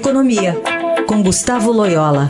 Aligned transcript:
Economia, 0.00 0.54
com 1.06 1.22
Gustavo 1.22 1.70
Loyola. 1.70 2.26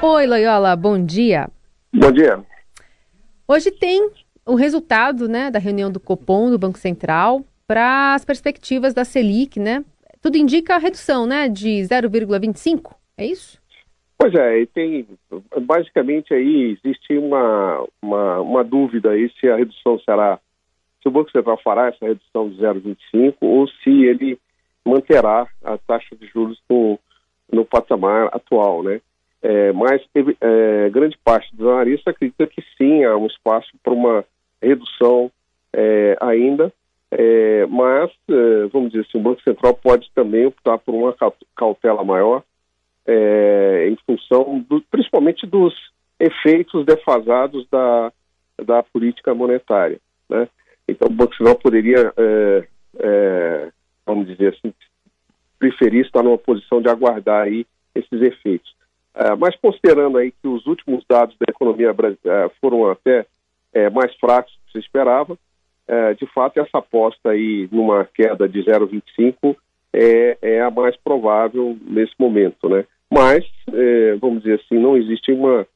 Oi, 0.00 0.26
Loyola, 0.28 0.76
bom 0.76 1.04
dia. 1.04 1.48
Bom 1.92 2.12
dia. 2.12 2.40
Hoje 3.48 3.72
tem 3.72 4.08
o 4.46 4.54
resultado 4.54 5.28
né, 5.28 5.50
da 5.50 5.58
reunião 5.58 5.90
do 5.90 5.98
Copom, 5.98 6.48
do 6.48 6.60
Banco 6.60 6.78
Central, 6.78 7.44
para 7.66 8.14
as 8.14 8.24
perspectivas 8.24 8.94
da 8.94 9.04
Selic, 9.04 9.58
né? 9.58 9.84
Tudo 10.20 10.36
indica 10.36 10.76
a 10.76 10.78
redução, 10.78 11.26
né, 11.26 11.48
de 11.48 11.80
0,25, 11.80 12.94
é 13.18 13.26
isso? 13.26 13.60
Pois 14.16 14.32
é, 14.36 14.60
e 14.60 14.66
tem 14.66 15.08
basicamente 15.62 16.32
aí 16.32 16.78
existe 16.78 17.18
uma, 17.18 17.84
uma, 18.00 18.40
uma, 18.40 18.62
dúvida 18.62 19.10
aí 19.10 19.28
se 19.40 19.48
a 19.48 19.56
redução 19.56 19.98
será, 19.98 20.38
se 21.02 21.08
o 21.08 21.10
Banco 21.10 21.30
Central 21.30 21.58
fará 21.62 21.88
essa 21.88 22.06
redução 22.06 22.48
de 22.48 22.56
0,25 22.56 23.34
ou 23.40 23.66
se 23.68 24.04
ele 24.04 24.38
manterá 24.84 25.46
a 25.64 25.76
taxa 25.76 26.14
de 26.16 26.26
juros 26.28 26.60
no, 26.70 26.98
no 27.52 27.64
patamar 27.64 28.28
atual, 28.32 28.82
né? 28.82 29.00
É, 29.42 29.72
mas 29.72 30.00
é, 30.40 30.88
grande 30.90 31.18
parte 31.24 31.54
dos 31.54 31.66
analistas 31.66 32.14
acredita 32.14 32.46
que 32.46 32.62
sim, 32.78 33.02
há 33.04 33.16
um 33.16 33.26
espaço 33.26 33.70
para 33.82 33.92
uma 33.92 34.24
redução 34.62 35.32
é, 35.72 36.16
ainda, 36.20 36.72
é, 37.10 37.66
mas, 37.66 38.10
é, 38.30 38.66
vamos 38.72 38.92
dizer 38.92 39.04
assim, 39.06 39.18
o 39.18 39.22
Banco 39.22 39.42
Central 39.42 39.74
pode 39.74 40.10
também 40.14 40.46
optar 40.46 40.78
por 40.78 40.94
uma 40.94 41.14
cautela 41.56 42.04
maior, 42.04 42.44
é, 43.04 43.88
em 43.90 43.96
função, 44.06 44.64
do, 44.68 44.80
principalmente 44.90 45.44
dos 45.44 45.74
efeitos 46.20 46.86
defasados 46.86 47.66
da, 47.68 48.12
da 48.64 48.82
política 48.84 49.34
monetária. 49.34 49.98
Né? 50.28 50.48
Então, 50.88 51.08
o 51.08 51.12
Banco 51.12 51.34
Central 51.36 51.56
poderia, 51.56 52.12
vamos 54.04 54.26
dizer 54.26 54.54
assim, 54.54 54.74
preferir 55.58 56.04
estar 56.04 56.22
numa 56.22 56.38
posição 56.38 56.82
de 56.82 56.88
aguardar 56.88 57.44
aí 57.44 57.64
esses 57.94 58.20
efeitos. 58.20 58.74
É, 59.14 59.36
mas 59.36 59.54
considerando 59.56 60.18
aí 60.18 60.32
que 60.32 60.48
os 60.48 60.66
últimos 60.66 61.04
dados 61.08 61.36
da 61.38 61.46
economia 61.48 61.92
brasileira 61.92 62.50
foram 62.60 62.90
até 62.90 63.26
é, 63.72 63.90
mais 63.90 64.14
fracos 64.16 64.52
do 64.52 64.58
que 64.66 64.72
se 64.72 64.78
esperava, 64.78 65.38
é, 65.86 66.14
de 66.14 66.26
fato 66.26 66.58
essa 66.58 66.78
aposta 66.78 67.30
aí 67.30 67.68
numa 67.70 68.04
queda 68.06 68.48
de 68.48 68.60
0,25 68.60 69.56
é, 69.92 70.38
é, 70.40 70.60
a 70.62 70.70
mais 70.70 70.96
provável 70.96 71.76
nesse 71.82 72.14
momento, 72.18 72.68
né? 72.68 72.86
Mas, 73.10 73.44
é, 73.72 74.14
vamos 74.14 74.42
dizer 74.42 74.60
assim, 74.60 74.78
não 74.78 74.96
existe 74.96 75.30
uma, 75.32 75.66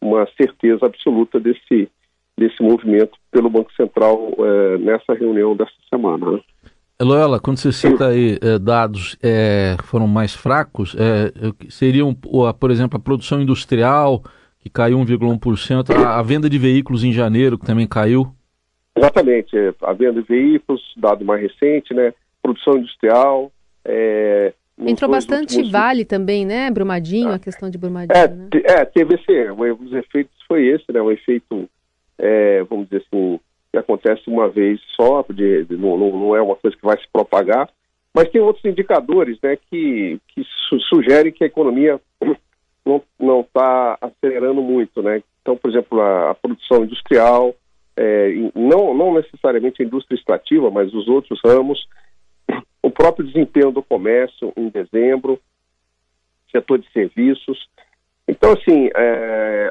uma 0.00 0.26
certeza 0.36 0.86
absoluta 0.86 1.40
desse, 1.40 1.88
desse 2.36 2.62
movimento 2.62 3.12
pelo 3.30 3.48
Banco 3.48 3.72
Central 3.74 4.34
é, 4.38 4.78
nessa 4.78 5.14
reunião 5.14 5.56
dessa 5.56 5.72
semana. 5.88 6.32
Né? 6.32 6.40
Loyola, 7.00 7.40
quando 7.40 7.58
você 7.58 7.72
cita 7.72 8.08
aí 8.08 8.38
é, 8.40 8.58
dados 8.58 9.16
é, 9.22 9.76
foram 9.84 10.06
mais 10.06 10.34
fracos, 10.34 10.96
é, 10.98 11.32
seriam, 11.68 12.14
por 12.14 12.70
exemplo, 12.70 12.96
a 12.96 13.00
produção 13.02 13.40
industrial, 13.40 14.22
que 14.60 14.70
caiu 14.70 14.98
1,1%, 14.98 15.90
a, 15.94 16.18
a, 16.18 16.22
venda 16.22 16.48
de 16.48 16.58
veículos 16.58 17.04
em 17.04 17.12
janeiro, 17.12 17.58
que 17.58 17.66
também 17.66 17.86
caiu? 17.86 18.32
Exatamente, 18.96 19.56
a 19.82 19.92
venda 19.92 20.22
de 20.22 20.28
veículos, 20.28 20.80
dado 20.96 21.24
mais 21.24 21.42
recente, 21.42 21.92
né? 21.92 22.14
Produção 22.40 22.78
industrial. 22.78 23.50
Entrou 24.78 25.10
bastante 25.10 25.56
últimos... 25.56 25.70
Vale 25.70 26.04
também, 26.04 26.44
né? 26.44 26.70
Brumadinho, 26.70 27.30
ah. 27.30 27.34
a 27.36 27.38
questão 27.38 27.70
de 27.70 27.78
Brumadinho. 27.78 28.16
É, 28.16 28.28
né? 28.28 28.48
é 28.64 28.84
teve 28.84 29.14
esse, 29.14 29.50
um 29.50 29.76
dos 29.76 29.92
efeitos 29.92 30.34
foi 30.46 30.66
esse, 30.66 30.84
né? 30.92 31.00
Um 31.00 31.10
efeito, 31.10 31.68
vamos 32.68 32.88
dizer 32.88 33.04
assim, 33.06 33.38
que 33.74 33.78
acontece 33.78 34.22
uma 34.28 34.48
vez 34.48 34.80
só, 34.96 35.24
de, 35.28 35.64
de, 35.64 35.76
não, 35.76 35.98
não, 35.98 36.36
é 36.36 36.40
uma 36.40 36.54
coisa 36.54 36.76
que 36.76 36.84
vai 36.84 36.96
se 36.96 37.08
propagar, 37.12 37.68
mas 38.14 38.30
tem 38.30 38.40
outros 38.40 38.64
indicadores 38.64 39.36
né, 39.42 39.56
que, 39.68 40.20
que 40.28 40.44
su 40.68 40.78
sugerem 40.80 41.32
que 41.32 41.42
a 41.42 41.48
economia 41.48 42.00
não 43.18 43.40
está 43.40 43.98
acelerando 44.00 44.62
muito. 44.62 45.02
Né? 45.02 45.22
Então, 45.42 45.56
por 45.56 45.70
exemplo, 45.70 46.00
a, 46.00 46.30
a 46.30 46.34
produção 46.34 46.84
industrial, 46.84 47.54
é, 47.96 48.32
não, 48.54 48.94
não 48.94 49.14
necessariamente 49.14 49.82
a 49.82 49.84
indústria 49.84 50.16
extrativa, 50.16 50.70
mas 50.70 50.94
os 50.94 51.08
outros 51.08 51.40
ramos, 51.44 51.88
o 52.80 52.90
próprio 52.90 53.26
desempenho 53.26 53.72
do 53.72 53.82
comércio 53.82 54.52
em 54.56 54.68
dezembro, 54.68 55.40
setor 56.52 56.78
de 56.78 56.88
serviços, 56.92 57.68
então, 58.26 58.52
assim, 58.52 58.88
é, 58.94 59.70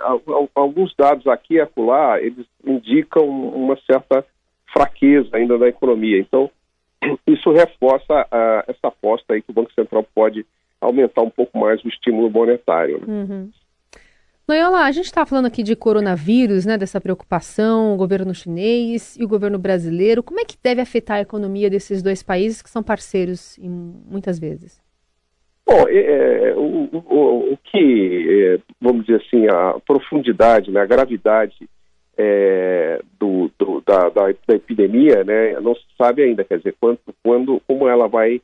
alguns 0.54 0.94
dados 0.96 1.26
aqui 1.28 1.56
e 1.56 1.62
acolá, 1.62 2.22
eles 2.22 2.46
indicam 2.64 3.28
uma 3.28 3.78
certa 3.90 4.24
fraqueza 4.72 5.30
ainda 5.34 5.58
da 5.58 5.68
economia. 5.68 6.20
Então, 6.20 6.50
isso 7.26 7.52
reforça 7.52 8.22
uh, 8.22 8.64
essa 8.68 8.88
aposta 8.88 9.34
aí 9.34 9.42
que 9.42 9.50
o 9.50 9.54
Banco 9.54 9.74
Central 9.74 10.06
pode 10.14 10.46
aumentar 10.80 11.22
um 11.22 11.30
pouco 11.30 11.58
mais 11.58 11.84
o 11.84 11.88
estímulo 11.88 12.30
monetário. 12.30 13.00
Né? 13.00 13.06
Uhum. 13.08 13.52
Loyola, 14.48 14.82
a 14.82 14.92
gente 14.92 15.06
está 15.06 15.26
falando 15.26 15.46
aqui 15.46 15.64
de 15.64 15.74
coronavírus, 15.74 16.66
né, 16.66 16.78
dessa 16.78 17.00
preocupação, 17.00 17.94
o 17.94 17.98
governo 17.98 18.36
chinês 18.36 19.16
e 19.18 19.24
o 19.24 19.28
governo 19.28 19.58
brasileiro. 19.58 20.22
Como 20.22 20.40
é 20.42 20.44
que 20.44 20.58
deve 20.62 20.82
afetar 20.82 21.18
a 21.18 21.22
economia 21.22 21.70
desses 21.70 22.04
dois 22.04 22.22
países 22.22 22.62
que 22.62 22.70
são 22.70 22.84
parceiros 22.84 23.58
em, 23.58 23.70
muitas 23.70 24.38
vezes? 24.38 24.83
Bom, 25.66 25.88
é, 25.88 26.50
é, 26.50 26.56
o, 26.56 26.90
o, 26.92 27.54
o, 27.54 27.58
que, 27.64 28.60
é, 28.60 28.60
vamos 28.82 29.06
dizer 29.06 29.22
assim, 29.26 29.48
a 29.48 29.80
profundidade, 29.80 30.70
né, 30.70 30.82
a 30.82 30.86
gravidade 30.86 31.70
é, 32.18 33.02
do, 33.18 33.50
do, 33.58 33.82
da, 33.82 34.10
da, 34.10 34.34
da, 34.46 34.56
epidemia, 34.56 35.24
né, 35.24 35.60
não 35.62 35.74
se 35.74 35.86
sabe 35.98 36.22
ainda, 36.22 36.44
quer 36.44 36.58
dizer, 36.58 36.76
quanto, 36.80 37.16
quando, 37.24 37.62
como 37.66 37.88
ela 37.88 38.08
vai 38.08 38.42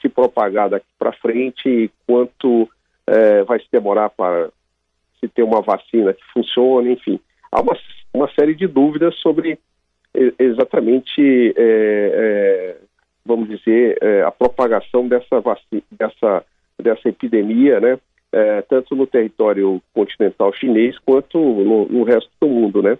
se 0.00 0.08
propagar 0.08 0.70
daqui 0.70 0.86
para 0.96 1.12
frente, 1.12 1.90
quanto 2.06 2.68
é, 3.06 3.42
vai 3.42 3.58
se 3.58 3.66
demorar 3.70 4.08
para 4.08 4.48
se 5.18 5.28
ter 5.28 5.42
uma 5.42 5.60
vacina 5.60 6.14
que 6.14 6.22
funcione, 6.32 6.92
enfim. 6.92 7.20
Há 7.52 7.60
uma, 7.60 7.76
uma 8.14 8.30
série 8.32 8.54
de 8.54 8.66
dúvidas 8.66 9.14
sobre 9.16 9.58
exatamente, 10.38 11.54
é, 11.56 12.76
vamos 13.24 13.48
dizer, 13.48 13.98
a 14.24 14.30
propagação 14.30 15.06
dessa 15.06 15.40
vacina, 15.40 15.82
dessa 15.92 16.42
dessa 16.80 17.08
epidemia, 17.08 17.80
né? 17.80 17.98
É, 18.32 18.62
tanto 18.62 18.94
no 18.94 19.06
território 19.06 19.82
continental 19.92 20.52
chinês 20.52 20.96
quanto 21.00 21.38
no, 21.38 21.86
no 21.86 22.04
resto 22.04 22.30
do 22.40 22.46
mundo, 22.46 22.80
né? 22.82 22.96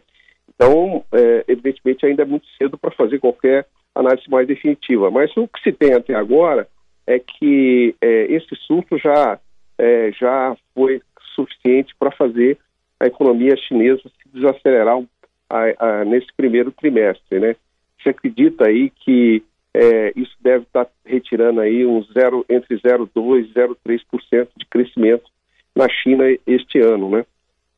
Então, 0.55 1.05
é, 1.13 1.45
evidentemente, 1.47 2.05
ainda 2.05 2.23
é 2.23 2.27
muito 2.27 2.47
cedo 2.59 2.77
para 2.77 2.91
fazer 2.91 3.19
qualquer 3.19 3.67
análise 3.95 4.29
mais 4.29 4.47
definitiva. 4.47 5.11
Mas 5.11 5.35
o 5.37 5.47
que 5.49 5.61
se 5.63 5.73
tem 5.73 5.95
até 5.95 6.15
agora 6.15 6.69
é 7.07 7.19
que 7.19 7.95
é, 8.01 8.25
esse 8.33 8.55
surto 8.67 8.99
já, 8.99 9.39
é, 9.79 10.11
já 10.13 10.57
foi 10.75 11.01
suficiente 11.35 11.95
para 11.99 12.11
fazer 12.11 12.59
a 12.99 13.07
economia 13.07 13.57
chinesa 13.57 14.03
se 14.03 14.29
desacelerar 14.35 15.01
a, 15.49 15.63
a, 15.79 16.05
nesse 16.05 16.29
primeiro 16.37 16.71
trimestre, 16.71 17.41
né? 17.41 17.57
Se 18.03 18.09
acredita 18.09 18.67
aí 18.67 18.91
que 18.91 19.43
é, 19.75 20.13
isso 20.17 20.35
deve 20.41 20.65
estar 20.65 20.87
retirando 21.05 21.61
aí 21.61 21.87
um 21.87 22.03
zero, 22.13 22.45
entre 22.49 22.77
0,2% 22.77 23.45
e 23.45 23.53
0,3% 23.53 24.49
de 24.57 24.67
crescimento 24.67 25.31
na 25.75 25.89
China 25.89 26.25
este 26.47 26.79
ano, 26.81 27.11
né? 27.11 27.25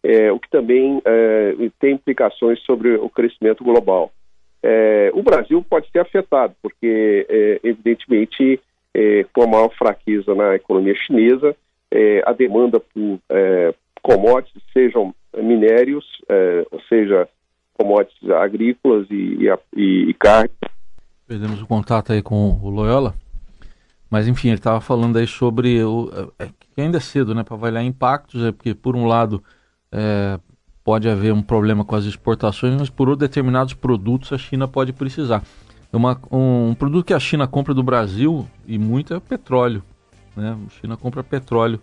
É, 0.02 0.32
o 0.32 0.41
que 0.41 0.50
também 0.50 1.00
é, 1.04 1.54
tem 1.78 1.94
implicações 1.94 2.60
sobre 2.60 2.94
o 2.97 3.08
crescimento 3.08 3.62
global. 3.62 4.10
É, 4.62 5.10
o 5.14 5.22
Brasil 5.22 5.64
pode 5.69 5.88
ser 5.91 6.00
afetado, 6.00 6.54
porque, 6.62 7.26
é, 7.28 7.60
evidentemente, 7.62 8.60
é, 8.94 9.25
com 9.32 9.42
a 9.42 9.47
maior 9.47 9.70
fraqueza 9.75 10.34
na 10.34 10.54
economia 10.54 10.94
chinesa, 10.94 11.54
a 12.25 12.32
demanda 12.32 12.81
por 12.81 13.20
commodities, 14.02 14.62
sejam 14.72 15.14
minérios, 15.36 16.06
ou 16.70 16.81
seja, 16.88 17.28
commodities 17.75 18.31
agrícolas 18.31 19.06
e, 19.10 19.47
e, 19.76 20.08
e 20.08 20.14
carne, 20.14 20.49
Perdemos 21.26 21.60
o 21.62 21.66
contato 21.66 22.12
aí 22.12 22.22
com 22.22 22.58
o 22.62 22.69
Loyola. 22.69 23.14
Mas 24.10 24.28
enfim, 24.28 24.48
ele 24.48 24.58
estava 24.58 24.80
falando 24.80 25.16
aí 25.16 25.26
sobre 25.26 25.82
o. 25.82 26.10
É, 26.38 26.48
que 26.74 26.80
ainda 26.80 26.98
é 26.98 27.00
cedo, 27.00 27.34
né, 27.34 27.42
para 27.42 27.54
avaliar 27.54 27.82
impactos, 27.84 28.42
é 28.44 28.52
porque 28.52 28.74
por 28.74 28.94
um 28.94 29.06
lado 29.06 29.42
é, 29.90 30.38
pode 30.84 31.08
haver 31.08 31.32
um 31.32 31.42
problema 31.42 31.84
com 31.84 31.94
as 31.94 32.04
exportações, 32.04 32.74
mas 32.78 32.90
por 32.90 33.08
outro, 33.08 33.26
determinados 33.26 33.74
produtos 33.74 34.32
a 34.32 34.38
China 34.38 34.66
pode 34.66 34.92
precisar. 34.92 35.42
Uma, 35.92 36.19
um, 36.30 36.70
um 36.70 36.74
produto 36.74 37.06
que 37.06 37.14
a 37.14 37.20
China 37.20 37.46
compra 37.46 37.75
do 37.75 37.82
Brasil 37.82 38.48
e 38.66 38.78
muito 38.78 39.12
é 39.12 39.20
petróleo. 39.20 39.82
Né? 40.34 40.56
A 40.66 40.80
China 40.80 40.96
compra 40.96 41.22
petróleo 41.22 41.78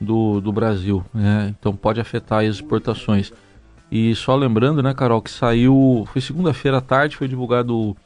do, 0.00 0.40
do 0.40 0.52
Brasil, 0.52 1.04
né? 1.12 1.54
então 1.58 1.74
pode 1.74 2.00
afetar 2.00 2.44
as 2.44 2.56
exportações. 2.56 3.32
E 3.90 4.14
só 4.14 4.34
lembrando, 4.34 4.82
né, 4.82 4.92
Carol, 4.92 5.22
que 5.22 5.30
saiu, 5.30 6.06
foi 6.12 6.20
segunda-feira 6.20 6.78
à 6.78 6.80
tarde, 6.80 7.16
foi 7.16 7.28
divulgado 7.28 7.96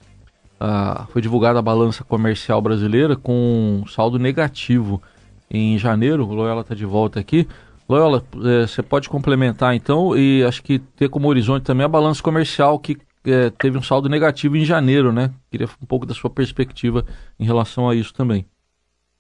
uh, 0.61 1.07
foi 1.11 1.23
divulgada 1.23 1.59
a 1.59 1.62
balança 1.62 2.05
comercial 2.05 2.61
brasileira 2.61 3.17
com 3.17 3.83
saldo 3.89 4.19
negativo 4.19 5.03
em 5.51 5.79
janeiro. 5.79 6.27
O 6.27 6.35
Loyola 6.35 6.61
está 6.61 6.75
de 6.75 6.85
volta 6.85 7.19
aqui. 7.19 7.49
Loyola, 7.89 8.23
eh, 8.37 8.69
você 8.69 8.85
pode 8.85 9.09
complementar 9.09 9.75
então 9.75 10.17
e 10.17 10.45
acho 10.45 10.62
que 10.62 10.79
ter 10.79 11.09
como 11.09 11.27
horizonte 11.27 11.65
também 11.65 11.85
a 11.85 11.89
balança 11.89 12.23
comercial 12.23 12.79
que 12.79 12.97
é, 13.27 13.51
teve 13.51 13.77
um 13.77 13.83
saldo 13.83 14.09
negativo 14.09 14.57
em 14.57 14.65
janeiro, 14.65 15.12
né? 15.12 15.31
Queria 15.51 15.67
um 15.83 15.87
pouco 15.87 16.07
da 16.07 16.15
sua 16.15 16.31
perspectiva 16.31 17.05
em 17.39 17.45
relação 17.45 17.91
a 17.91 17.95
isso 17.97 18.15
também. 18.15 18.47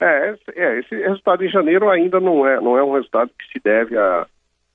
É, 0.00 0.34
é, 0.54 0.78
esse 0.78 0.94
resultado 0.94 1.44
em 1.44 1.50
janeiro 1.50 1.90
ainda 1.90 2.20
não 2.20 2.46
é, 2.46 2.60
não 2.60 2.78
é 2.78 2.82
um 2.84 2.94
resultado 2.94 3.30
que 3.36 3.52
se 3.52 3.60
deve 3.62 3.98
a, 3.98 4.26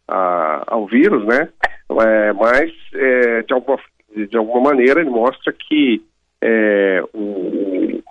a 0.07 0.63
ao 0.67 0.85
vírus, 0.87 1.25
né? 1.25 1.47
É, 1.89 2.33
mas, 2.33 2.71
é, 2.93 3.41
de, 3.43 3.53
alguma, 3.53 3.79
de 4.13 4.37
alguma 4.37 4.71
maneira, 4.71 4.99
ele 4.99 5.09
mostra 5.09 5.53
que 5.53 6.03
é, 6.41 7.03
o, 7.13 8.01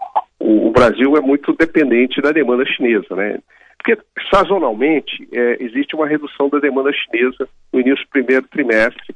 o, 0.41 0.69
o, 0.69 0.71
Brasil 0.71 1.17
é 1.17 1.21
muito 1.21 1.53
dependente 1.53 2.21
da 2.21 2.33
demanda 2.33 2.65
chinesa, 2.67 3.15
né? 3.15 3.39
Porque, 3.77 4.01
sazonalmente, 4.33 5.29
é, 5.33 5.63
existe 5.63 5.95
uma 5.95 6.07
redução 6.07 6.49
da 6.49 6.59
demanda 6.59 6.91
chinesa 6.93 7.49
no 7.73 7.81
início 7.81 8.05
do 8.05 8.11
primeiro 8.11 8.47
trimestre, 8.49 9.15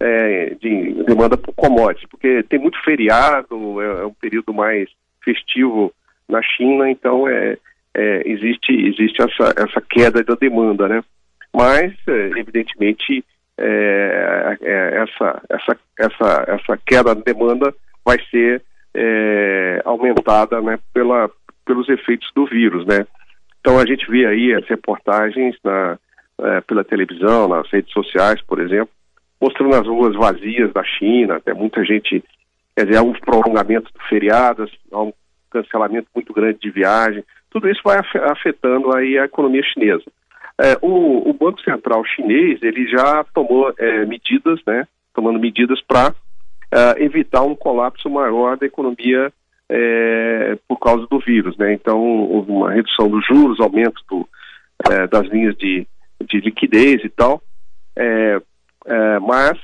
é, 0.00 0.56
de 0.60 1.04
demanda 1.04 1.36
por 1.36 1.54
commodities, 1.54 2.08
porque 2.10 2.42
tem 2.44 2.58
muito 2.58 2.80
feriado, 2.82 3.80
é, 3.80 4.02
é 4.02 4.06
um 4.06 4.14
período 4.14 4.52
mais 4.52 4.88
festivo 5.24 5.92
na 6.28 6.42
China, 6.42 6.90
então 6.90 7.28
é, 7.28 7.56
é, 7.94 8.22
existe, 8.26 8.72
existe 8.72 9.22
essa, 9.22 9.54
essa 9.56 9.80
queda 9.80 10.22
da 10.22 10.34
demanda, 10.34 10.88
né? 10.88 11.02
Mas, 11.54 11.92
evidentemente, 12.36 13.24
essa, 13.56 15.42
essa, 15.48 15.76
essa, 15.98 16.44
essa 16.46 16.78
queda 16.86 17.14
da 17.14 17.22
demanda 17.22 17.74
vai 18.08 18.18
ser 18.30 18.62
é, 18.94 19.82
aumentada 19.84 20.62
né, 20.62 20.78
pela, 20.94 21.30
pelos 21.66 21.90
efeitos 21.90 22.30
do 22.34 22.46
vírus, 22.46 22.86
né? 22.86 23.06
Então 23.60 23.78
a 23.78 23.84
gente 23.84 24.10
vê 24.10 24.24
aí 24.24 24.54
as 24.54 24.66
reportagens 24.66 25.54
na, 25.62 25.98
é, 26.40 26.62
pela 26.62 26.82
televisão, 26.82 27.48
nas 27.48 27.70
redes 27.70 27.92
sociais, 27.92 28.40
por 28.40 28.60
exemplo, 28.60 28.88
mostrando 29.38 29.74
as 29.74 29.86
ruas 29.86 30.14
vazias 30.14 30.72
da 30.72 30.82
China, 30.82 31.36
até 31.36 31.52
muita 31.52 31.84
gente, 31.84 32.24
quer 32.74 32.86
dizer, 32.86 32.96
há 32.96 33.02
um 33.02 33.12
prolongamento 33.12 33.90
de 33.92 34.08
feriados, 34.08 34.70
há 34.90 35.02
um 35.02 35.12
cancelamento 35.50 36.08
muito 36.14 36.32
grande 36.32 36.60
de 36.60 36.70
viagem, 36.70 37.22
tudo 37.50 37.68
isso 37.68 37.82
vai 37.84 37.98
afetando 37.98 38.96
aí 38.96 39.18
a 39.18 39.26
economia 39.26 39.62
chinesa. 39.62 40.04
É, 40.58 40.78
o, 40.80 41.28
o, 41.28 41.32
Banco 41.34 41.60
Central 41.60 42.02
chinês 42.06 42.62
ele 42.62 42.88
já 42.88 43.22
tomou 43.34 43.72
é, 43.78 44.06
medidas, 44.06 44.60
né, 44.66 44.88
tomando 45.14 45.38
medidas 45.38 45.80
para 45.82 46.14
é, 46.70 47.02
evitar 47.02 47.42
um 47.42 47.54
colapso 47.54 48.08
maior 48.10 48.56
da 48.56 48.66
economia 48.66 49.32
é, 49.68 50.58
por 50.66 50.78
causa 50.78 51.06
do 51.06 51.18
vírus, 51.18 51.56
né? 51.56 51.72
Então 51.72 51.98
houve 52.00 52.50
uma 52.50 52.72
redução 52.72 53.08
dos 53.08 53.24
juros, 53.26 53.60
aumento 53.60 54.02
do, 54.08 54.28
é, 54.90 55.06
das 55.06 55.26
linhas 55.28 55.56
de, 55.56 55.86
de 56.26 56.40
liquidez 56.40 57.04
e 57.04 57.08
tal. 57.08 57.42
É, 57.96 58.40
mas 59.20 59.58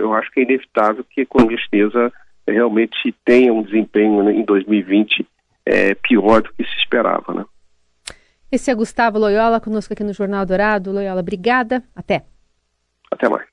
eu 0.00 0.14
acho 0.14 0.30
que 0.30 0.40
é 0.40 0.42
inevitável 0.44 1.04
que 1.04 1.20
a 1.20 1.24
economia 1.24 1.58
chinesa 1.58 2.10
realmente 2.48 3.14
tenha 3.24 3.52
um 3.52 3.62
desempenho 3.62 4.22
né, 4.22 4.32
em 4.32 4.44
2020 4.44 5.26
é, 5.66 5.94
pior 5.94 6.42
do 6.42 6.52
que 6.54 6.64
se 6.64 6.76
esperava. 6.78 7.34
Né? 7.34 7.44
Esse 8.50 8.70
é 8.70 8.74
Gustavo 8.74 9.18
Loyola 9.18 9.60
conosco 9.60 9.92
aqui 9.92 10.04
no 10.04 10.12
Jornal 10.12 10.46
Dourado. 10.46 10.92
Loyola, 10.92 11.20
obrigada. 11.20 11.82
Até. 11.94 12.24
Até 13.10 13.28
mais. 13.28 13.51